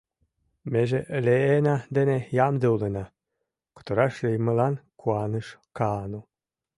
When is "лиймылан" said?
4.25-4.75